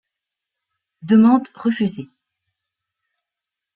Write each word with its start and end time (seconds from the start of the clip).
Demande 1.03 1.47
refusée. 1.53 2.07